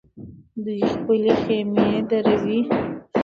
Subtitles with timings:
[0.63, 2.59] دوی خپلې خېمې دروي.